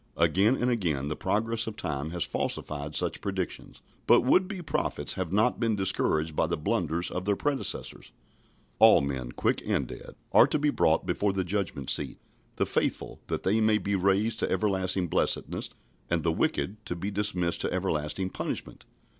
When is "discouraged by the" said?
5.75-6.57